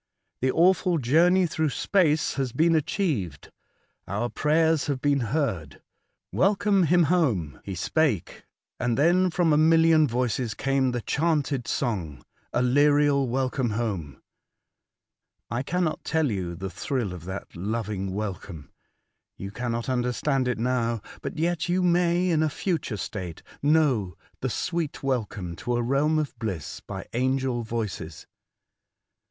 [0.41, 3.51] The awful journey through space has been achieved.
[4.07, 5.79] Our prayers have been heard.
[6.31, 8.45] Welcome him home." ^^: He spake,
[8.79, 13.77] and then from a million voices came the chanted song:*^ Aleriel, welcome 84 ^1 VoT/age
[13.77, 14.21] to Other Worlds, home."
[15.51, 18.71] I cannot tell you the thrill of that loving welcome.
[19.37, 24.49] You cannot understand it now; but yet you may in a future state know the
[24.49, 28.25] sweet welcome to a realm of bliss by angel voices.